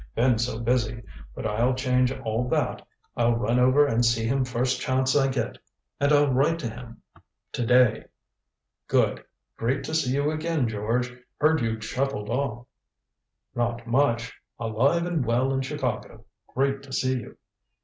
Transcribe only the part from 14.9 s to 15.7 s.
and well in